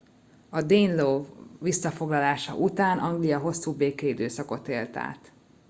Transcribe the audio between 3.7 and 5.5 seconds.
békeidőszakot élt át